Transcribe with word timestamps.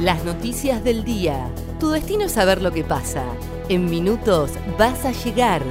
Las 0.00 0.24
noticias 0.26 0.84
del 0.84 1.04
día. 1.04 1.50
Tu 1.80 1.88
destino 1.88 2.24
es 2.24 2.32
saber 2.32 2.60
lo 2.60 2.70
que 2.70 2.84
pasa. 2.84 3.24
En 3.70 3.88
minutos 3.88 4.50
vas 4.78 5.06
a 5.06 5.12
llegar. 5.12 5.62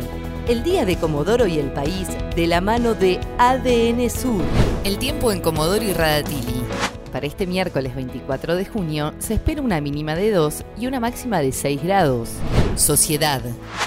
El 0.48 0.64
día 0.64 0.84
de 0.84 0.98
Comodoro 0.98 1.46
y 1.46 1.60
el 1.60 1.72
país 1.72 2.08
de 2.36 2.48
la 2.48 2.60
mano 2.60 2.96
de 2.96 3.20
ADN 3.38 4.10
Sur. 4.10 4.42
El 4.84 4.98
tiempo 4.98 5.32
en 5.32 5.42
Comodoro 5.42 5.84
y 5.84 5.94
Radatili. 5.94 6.64
Para 7.12 7.28
este 7.28 7.46
miércoles 7.46 7.96
24 7.96 8.56
de 8.56 8.66
junio 8.66 9.14
se 9.20 9.36
espera 9.36 9.62
una 9.62 9.80
mínima 9.80 10.16
de 10.16 10.32
2 10.32 10.66
y 10.80 10.88
una 10.88 11.00
máxima 11.00 11.40
de 11.42 11.52
6 11.52 11.84
grados. 11.84 12.30
Sociedad. 12.78 13.42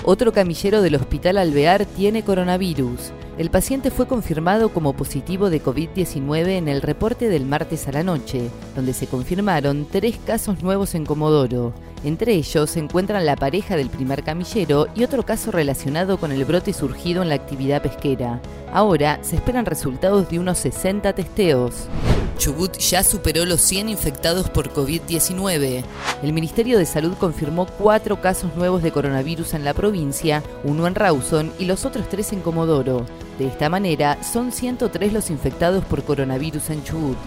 Otro 0.04 0.32
camillero 0.32 0.80
del 0.80 0.94
Hospital 0.94 1.38
Alvear 1.38 1.84
tiene 1.84 2.22
coronavirus. 2.22 3.12
El 3.36 3.50
paciente 3.50 3.90
fue 3.90 4.08
confirmado 4.08 4.70
como 4.70 4.94
positivo 4.94 5.50
de 5.50 5.62
COVID-19 5.62 6.48
en 6.56 6.68
el 6.68 6.82
reporte 6.82 7.28
del 7.28 7.44
martes 7.44 7.86
a 7.86 7.92
la 7.92 8.02
noche, 8.02 8.50
donde 8.74 8.92
se 8.94 9.06
confirmaron 9.06 9.86
tres 9.90 10.18
casos 10.26 10.62
nuevos 10.62 10.94
en 10.94 11.04
Comodoro. 11.04 11.72
Entre 12.02 12.32
ellos 12.34 12.70
se 12.70 12.80
encuentran 12.80 13.26
la 13.26 13.36
pareja 13.36 13.76
del 13.76 13.90
primer 13.90 14.24
camillero 14.24 14.88
y 14.94 15.04
otro 15.04 15.24
caso 15.24 15.50
relacionado 15.50 16.18
con 16.18 16.32
el 16.32 16.44
brote 16.44 16.72
surgido 16.72 17.22
en 17.22 17.28
la 17.28 17.34
actividad 17.34 17.82
pesquera. 17.82 18.40
Ahora 18.72 19.18
se 19.22 19.36
esperan 19.36 19.66
resultados 19.66 20.28
de 20.30 20.38
unos 20.38 20.58
60 20.58 21.12
testeos. 21.12 21.88
Chubut 22.38 22.78
ya 22.78 23.02
superó 23.02 23.44
los 23.44 23.60
100 23.60 23.88
infectados 23.88 24.48
por 24.48 24.72
COVID-19. 24.72 25.84
El 26.22 26.32
Ministerio 26.32 26.78
de 26.78 26.86
Salud 26.86 27.14
confirmó 27.18 27.66
cuatro 27.66 28.20
casos 28.20 28.54
nuevos 28.54 28.82
de 28.82 28.92
coronavirus 28.92 29.54
en 29.54 29.64
la 29.64 29.74
provincia, 29.74 30.42
uno 30.62 30.86
en 30.86 30.94
Rawson 30.94 31.52
y 31.58 31.64
los 31.64 31.84
otros 31.84 32.08
tres 32.08 32.32
en 32.32 32.40
Comodoro. 32.40 33.04
De 33.38 33.48
esta 33.48 33.68
manera, 33.68 34.22
son 34.22 34.52
103 34.52 35.12
los 35.12 35.30
infectados 35.30 35.84
por 35.84 36.04
coronavirus 36.04 36.70
en 36.70 36.84
Chubut. 36.84 37.18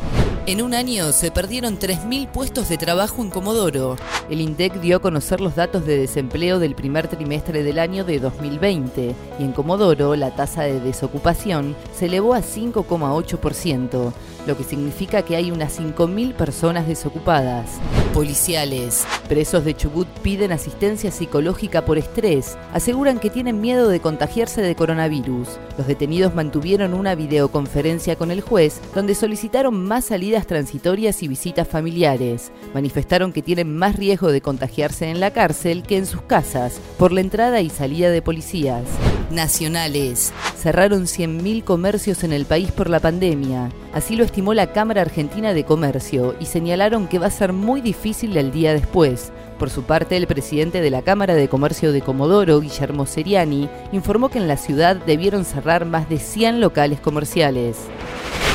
En 0.47 0.63
un 0.63 0.73
año 0.73 1.11
se 1.11 1.29
perdieron 1.29 1.77
3.000 1.77 2.27
puestos 2.27 2.67
de 2.67 2.79
trabajo 2.79 3.21
en 3.21 3.29
Comodoro. 3.29 3.95
El 4.27 4.41
INDEC 4.41 4.81
dio 4.81 4.98
a 4.98 4.99
conocer 4.99 5.39
los 5.39 5.55
datos 5.55 5.85
de 5.85 5.99
desempleo 5.99 6.57
del 6.57 6.73
primer 6.73 7.07
trimestre 7.07 7.61
del 7.61 7.77
año 7.77 8.03
de 8.05 8.20
2020 8.20 9.15
y 9.37 9.43
en 9.43 9.51
Comodoro 9.51 10.15
la 10.15 10.31
tasa 10.31 10.63
de 10.63 10.79
desocupación 10.79 11.75
se 11.95 12.07
elevó 12.07 12.33
a 12.33 12.39
5,8%, 12.39 14.13
lo 14.48 14.57
que 14.57 14.63
significa 14.63 15.21
que 15.21 15.35
hay 15.35 15.51
unas 15.51 15.79
5.000 15.79 16.33
personas 16.33 16.87
desocupadas. 16.87 17.70
Policiales. 18.11 19.05
Presos 19.29 19.63
de 19.63 19.76
Chubut 19.76 20.07
piden 20.21 20.51
asistencia 20.51 21.11
psicológica 21.11 21.85
por 21.85 21.98
estrés. 21.98 22.57
Aseguran 22.73 23.20
que 23.20 23.29
tienen 23.29 23.61
miedo 23.61 23.87
de 23.87 24.01
contagiarse 24.01 24.61
de 24.61 24.76
coronavirus. 24.76 25.48
Los 25.77 25.87
detenidos 25.87 26.35
mantuvieron 26.35 26.93
una 26.93 27.15
videoconferencia 27.15 28.17
con 28.17 28.31
el 28.31 28.41
juez 28.41 28.81
donde 28.93 29.15
solicitaron 29.15 29.85
más 29.85 30.05
salidas 30.05 30.30
transitorias 30.40 31.21
y 31.24 31.27
visitas 31.27 31.68
familiares. 31.68 32.51
Manifestaron 32.74 33.34
que 33.34 33.41
tienen 33.41 33.76
más 33.76 33.98
riesgo 33.98 34.32
de 34.32 34.41
contagiarse 34.41 35.10
en 35.10 35.20
la 35.20 35.32
cárcel 35.32 35.84
que 35.84 35.98
en 35.98 36.05
sus 36.05 36.21
casas 36.21 36.79
por 36.98 37.12
la 37.12 37.21
entrada 37.21 37.60
y 37.62 37.70
salida 37.70 38.10
de 38.10 38.21
policías. 38.21 38.85
Nacionales. 39.29 40.34
Cerraron 40.57 41.04
100.000 41.04 41.63
comercios 41.63 42.23
en 42.23 42.34
el 42.34 42.46
país 42.46 42.71
por 42.71 42.90
la 42.90 42.99
pandemia. 42.99 43.70
Así 43.93 44.15
lo 44.15 44.23
estimó 44.23 44.54
la 44.54 44.71
Cámara 44.71 45.01
Argentina 45.01 45.54
de 45.54 45.65
Comercio 45.65 46.35
y 46.40 46.45
señalaron 46.45 47.07
que 47.07 47.20
va 47.20 47.27
a 47.27 47.32
ser 47.32 47.51
muy 47.51 47.82
difícil 47.82 48.38
el 48.38 48.51
día 48.51 48.73
después. 48.73 49.32
Por 49.60 49.70
su 49.70 49.84
parte, 49.84 50.18
el 50.18 50.27
presidente 50.27 50.82
de 50.82 50.90
la 50.90 51.01
Cámara 51.01 51.35
de 51.35 51.48
Comercio 51.48 51.91
de 51.91 52.01
Comodoro, 52.01 52.60
Guillermo 52.62 53.05
Seriani, 53.05 53.70
informó 53.91 54.29
que 54.29 54.40
en 54.40 54.48
la 54.48 54.57
ciudad 54.57 54.95
debieron 54.95 55.45
cerrar 55.45 55.85
más 55.85 56.10
de 56.10 56.18
100 56.18 56.62
locales 56.62 56.99
comerciales. 56.99 57.77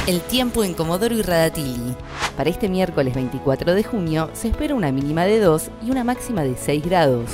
El 0.06 0.20
tiempo 0.20 0.62
en 0.62 0.74
Comodoro 0.74 1.16
y 1.16 1.22
Radatili. 1.22 1.96
Para 2.36 2.48
este 2.48 2.68
miércoles 2.68 3.12
24 3.12 3.74
de 3.74 3.82
junio 3.82 4.30
se 4.34 4.46
espera 4.48 4.76
una 4.76 4.92
mínima 4.92 5.24
de 5.24 5.40
2 5.40 5.70
y 5.84 5.90
una 5.90 6.04
máxima 6.04 6.44
de 6.44 6.54
6 6.56 6.84
grados. 6.84 7.28